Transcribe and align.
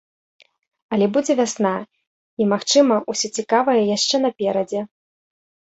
Але 0.95 1.05
будзе 1.17 1.33
вясна, 1.41 1.73
і, 2.41 2.49
магчыма, 2.55 2.95
усё 3.15 3.27
цікавае 3.39 3.79
яшчэ 3.95 4.15
наперадзе. 4.27 4.81